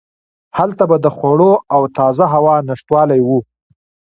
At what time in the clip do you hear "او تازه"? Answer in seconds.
1.75-2.25